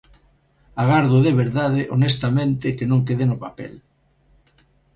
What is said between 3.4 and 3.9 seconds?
papel.